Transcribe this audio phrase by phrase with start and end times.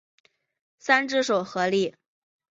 [0.79, 1.93] 三只手合力。